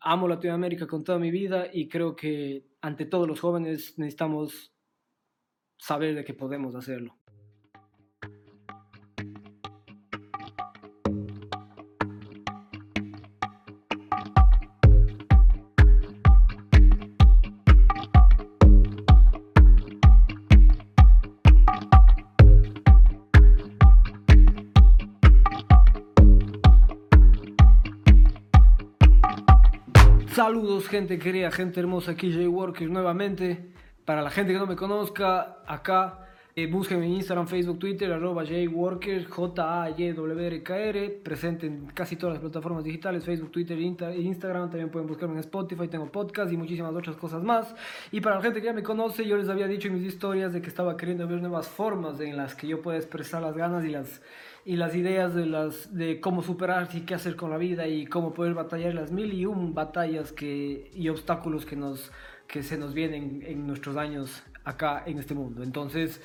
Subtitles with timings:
[0.00, 4.72] amo Latinoamérica con toda mi vida y creo que ante todos los jóvenes necesitamos
[5.78, 7.19] saber de que podemos hacerlo.
[30.34, 33.72] Saludos gente querida, gente hermosa, aquí Jay Worker nuevamente.
[34.04, 38.42] Para la gente que no me conozca, acá eh, búsquenme en Instagram, Facebook, Twitter, arroba
[38.72, 45.06] Worker, J-A-Y-W-R-K-R, presente en casi todas las plataformas digitales, Facebook, Twitter e Instagram, también pueden
[45.06, 47.74] buscarme en Spotify, tengo podcast y muchísimas otras cosas más.
[48.10, 50.52] Y para la gente que ya me conoce, yo les había dicho en mis historias
[50.52, 53.84] de que estaba queriendo ver nuevas formas en las que yo pueda expresar las ganas
[53.84, 54.20] y las
[54.64, 58.06] y las ideas de, las, de cómo superarse y qué hacer con la vida y
[58.06, 62.12] cómo poder batallar las mil y un batallas que, y obstáculos que, nos,
[62.46, 65.62] que se nos vienen en nuestros años acá en este mundo.
[65.62, 66.20] Entonces,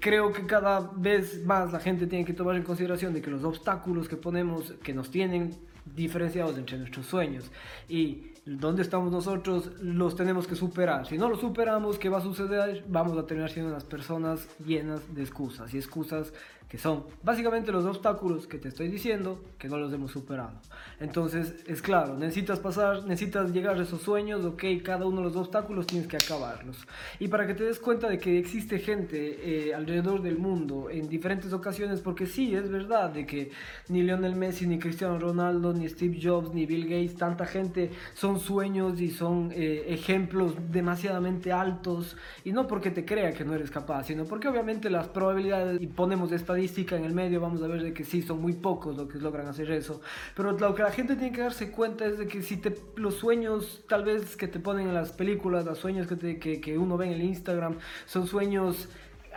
[0.00, 3.44] creo que cada vez más la gente tiene que tomar en consideración de que los
[3.44, 5.54] obstáculos que ponemos, que nos tienen
[5.94, 7.50] diferenciados entre nuestros sueños
[7.88, 11.06] y donde estamos nosotros, los tenemos que superar.
[11.06, 12.84] Si no los superamos, ¿qué va a suceder?
[12.88, 16.32] Vamos a terminar siendo unas personas llenas de excusas y excusas
[16.68, 20.60] que son básicamente los obstáculos que te estoy diciendo que no los hemos superado.
[20.98, 25.36] Entonces, es claro, necesitas pasar, necesitas llegar a esos sueños, ok, cada uno de los
[25.36, 26.86] obstáculos tienes que acabarlos.
[27.20, 31.08] Y para que te des cuenta de que existe gente eh, alrededor del mundo en
[31.08, 33.52] diferentes ocasiones, porque sí, es verdad de que
[33.88, 38.40] ni Lionel Messi, ni Cristiano Ronaldo, ni Steve Jobs, ni Bill Gates, tanta gente son
[38.40, 43.70] sueños y son eh, ejemplos demasiadamente altos, y no porque te crea que no eres
[43.70, 47.82] capaz, sino porque obviamente las probabilidades, y ponemos esta en el medio, vamos a ver
[47.82, 50.00] de que sí, son muy pocos los que logran hacer eso.
[50.34, 53.14] Pero lo que la gente tiene que darse cuenta es de que si te, los
[53.14, 56.96] sueños tal vez que te ponen en las películas, los sueños que, que, que uno
[56.96, 58.88] ve en el Instagram, son sueños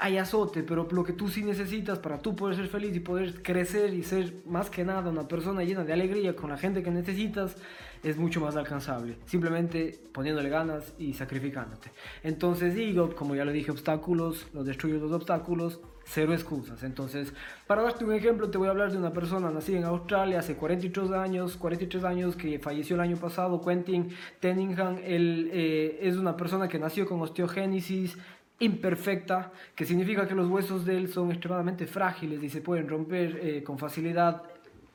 [0.02, 3.42] hay azote, pero lo que tú sí necesitas para tú poder ser feliz y poder
[3.42, 6.92] crecer y ser más que nada una persona llena de alegría con la gente que
[6.92, 7.58] necesitas,
[8.04, 9.18] es mucho más alcanzable.
[9.26, 11.92] Simplemente poniéndole ganas y sacrificándote.
[12.24, 16.84] Entonces digo, como ya le dije, obstáculos, los destruyes los obstáculos, cero excusas.
[16.84, 17.34] Entonces,
[17.68, 20.56] para darte un ejemplo, te voy a hablar de una persona nacida en Australia hace
[20.56, 24.10] 43 años, 43 años que falleció el año pasado, Quentin
[24.40, 24.98] Tenningham.
[25.04, 28.18] Él eh, es una persona que nació con osteogénesis
[28.60, 33.40] imperfecta, que significa que los huesos de él son extremadamente frágiles y se pueden romper
[33.42, 34.44] eh, con facilidad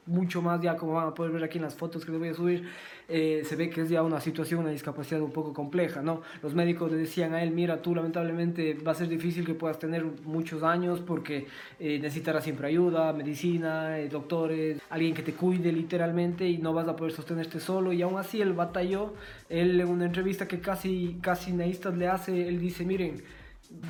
[0.07, 2.29] mucho más ya como van a poder ver aquí en las fotos que les voy
[2.29, 2.69] a subir,
[3.09, 6.23] eh, se ve que es ya una situación, una discapacidad un poco compleja, ¿no?
[6.43, 9.79] Los médicos le decían a él, mira, tú lamentablemente va a ser difícil que puedas
[9.79, 11.47] tener muchos años porque
[11.79, 16.89] eh, necesitarás siempre ayuda, medicina, eh, doctores, alguien que te cuide literalmente y no vas
[16.89, 19.15] a poder sostenerte solo y aún así él batalló,
[19.49, 23.23] él en una entrevista que casi, casi Neistas le hace, él dice, miren,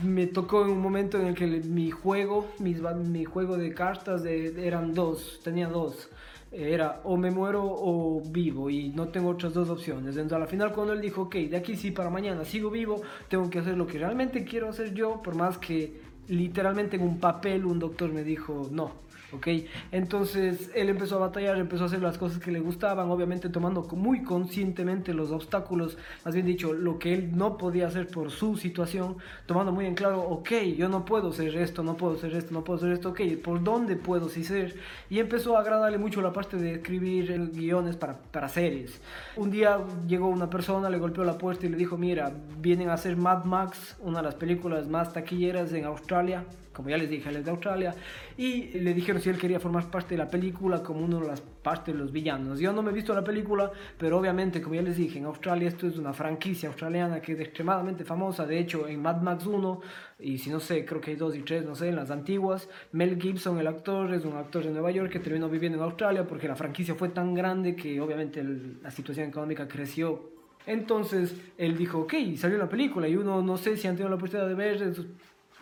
[0.02, 4.66] me tocó en un momento en el que mi juego, mi juego de cartas de,
[4.66, 6.08] eran dos, tenía dos.
[6.52, 10.16] Era o me muero o vivo y no tengo otras dos opciones.
[10.16, 13.50] Entonces al final cuando él dijo, ok, de aquí sí para mañana sigo vivo, tengo
[13.50, 17.64] que hacer lo que realmente quiero hacer yo, por más que literalmente en un papel
[17.64, 18.92] un doctor me dijo, no,
[19.32, 19.48] ¿ok?
[19.92, 23.82] Entonces él empezó a batallar, empezó a hacer las cosas que le gustaban, obviamente tomando
[23.92, 28.56] muy conscientemente los obstáculos, más bien dicho, lo que él no podía hacer por su
[28.56, 32.52] situación, tomando muy en claro, ok, yo no puedo hacer esto, no puedo hacer esto,
[32.52, 34.76] no puedo hacer esto, ok, ¿por dónde puedo sí ser?
[35.10, 39.00] Y empezó a agradarle mucho la parte de escribir guiones para, para series.
[39.36, 42.94] Un día llegó una persona, le golpeó la puerta y le dijo, mira, vienen a
[42.94, 47.30] hacer Mad Max, una de las películas más taquilleras en Australia, como ya les dije,
[47.30, 47.94] él es de Australia,
[48.36, 51.40] y le dijeron si él quería formar parte de la película como uno de las
[51.40, 52.58] partes de los villanos.
[52.58, 55.68] Yo no me he visto la película, pero obviamente, como ya les dije, en Australia
[55.68, 58.44] esto es una franquicia australiana que es extremadamente famosa.
[58.44, 59.80] De hecho, en Mad Max 1,
[60.18, 62.68] y si no sé, creo que hay 2 y 3, no sé, en las antiguas,
[62.92, 66.26] Mel Gibson, el actor, es un actor de Nueva York que terminó viviendo en Australia
[66.26, 68.44] porque la franquicia fue tan grande que obviamente
[68.82, 70.34] la situación económica creció
[70.66, 74.16] entonces él dijo, ok, salió la película y uno no sé si han tenido la
[74.16, 74.94] oportunidad de ver,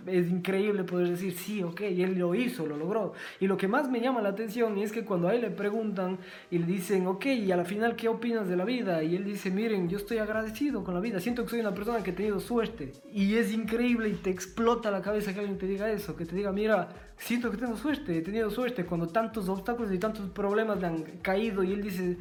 [0.07, 3.13] es increíble poder decir, sí, ok, él lo hizo, lo logró.
[3.41, 6.19] Y lo que más me llama la atención es que cuando a él le preguntan
[6.51, 9.03] y le dicen, ok, y a la final, ¿qué opinas de la vida?
[9.03, 12.03] Y él dice, miren, yo estoy agradecido con la vida, siento que soy una persona
[12.03, 12.93] que ha tenido suerte.
[13.13, 16.35] Y es increíble y te explota la cabeza que alguien te diga eso, que te
[16.35, 20.81] diga, mira, siento que tengo suerte, he tenido suerte cuando tantos obstáculos y tantos problemas
[20.81, 22.17] le han caído y él dice,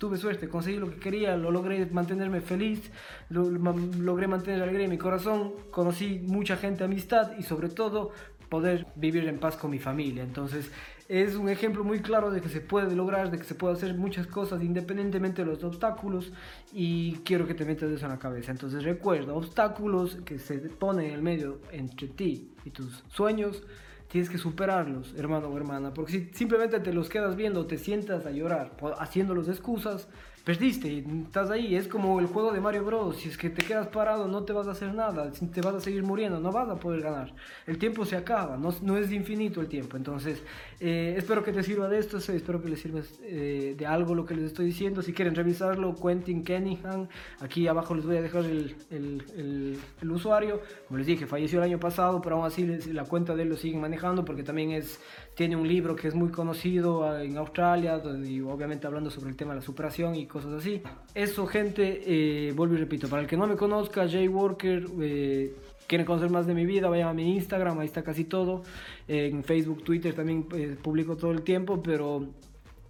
[0.00, 2.90] tuve suerte, conseguí lo que quería, lo logré mantenerme feliz,
[3.28, 8.10] lo, logré mantener alegría en mi corazón, conocí mucha gente, amistad y sobre todo
[8.48, 10.22] poder vivir en paz con mi familia.
[10.22, 10.70] Entonces
[11.06, 13.94] es un ejemplo muy claro de que se puede lograr, de que se puede hacer
[13.94, 16.32] muchas cosas independientemente de los obstáculos
[16.72, 18.52] y quiero que te metas eso en la cabeza.
[18.52, 23.62] Entonces recuerda, obstáculos que se ponen en el medio entre ti y tus sueños,
[24.10, 28.26] tienes que superarlos, hermano o hermana, porque si simplemente te los quedas viendo, te sientas
[28.26, 30.08] a llorar, haciéndolos excusas,
[30.50, 31.76] perdiste estás ahí.
[31.76, 33.16] Es como el juego de Mario Bros.
[33.18, 35.80] Si es que te quedas parado, no te vas a hacer nada, te vas a
[35.80, 37.32] seguir muriendo, no vas a poder ganar.
[37.68, 39.96] El tiempo se acaba, no, no es infinito el tiempo.
[39.96, 40.42] Entonces,
[40.80, 44.24] eh, espero que te sirva de esto, espero que les sirva eh, de algo lo
[44.24, 45.02] que les estoy diciendo.
[45.02, 47.06] Si quieren revisarlo, Quentin Kenningham,
[47.38, 50.62] aquí abajo les voy a dejar el, el, el, usuario.
[50.88, 53.56] Como les dije, falleció el año pasado, pero aún así la cuenta de él lo
[53.56, 55.00] siguen manejando porque también es,
[55.34, 59.36] tiene un libro que es muy conocido ah, en Australia, y obviamente hablando sobre el
[59.36, 60.82] tema de la superación y cosas así.
[61.14, 65.54] Eso, gente, eh, vuelvo y repito, para el que no me conozca, Jay Walker, eh,
[65.86, 68.62] quieren conocer más de mi vida, vayan a mi Instagram, ahí está casi todo.
[69.08, 72.28] en Facebook, Twitter también eh, publico todo el tiempo, pero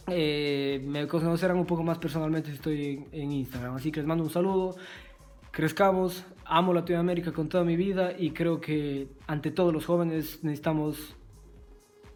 [0.07, 3.77] eh, me conocerán un poco más personalmente si estoy en, Instagram.
[3.77, 4.77] Así que les mando un saludo.
[5.51, 11.17] Crezcamos, amo Latinoamérica con toda mi vida y creo que ante todos los jóvenes necesitamos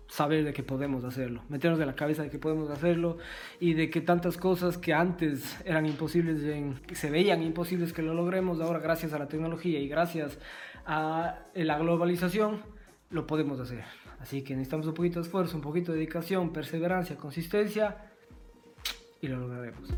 [0.09, 3.19] saber de que podemos hacerlo, meternos en la cabeza de que podemos hacerlo
[3.59, 6.43] y de que tantas cosas que antes eran imposibles,
[6.87, 10.39] que se veían imposibles que lo logremos, ahora gracias a la tecnología y gracias
[10.87, 12.63] a la globalización,
[13.11, 13.85] lo podemos hacer.
[14.21, 17.97] Así que necesitamos un poquito de esfuerzo, un poquito de dedicación, perseverancia, consistencia
[19.21, 19.91] y lo lograremos.